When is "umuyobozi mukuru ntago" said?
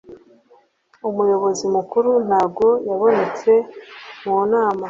1.09-2.67